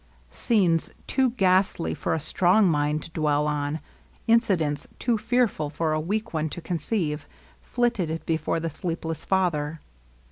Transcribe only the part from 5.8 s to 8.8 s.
a weak one to conceive^ flitted before the